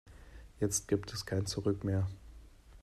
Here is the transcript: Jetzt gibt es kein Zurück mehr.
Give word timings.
Jetzt 0.59 0.87
gibt 0.87 1.13
es 1.13 1.27
kein 1.27 1.45
Zurück 1.45 1.83
mehr. 1.83 2.07